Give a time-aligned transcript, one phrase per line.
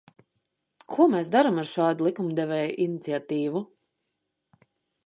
[0.93, 3.65] Ko mēs darām ar šādu likumdevēju iniciatīvu?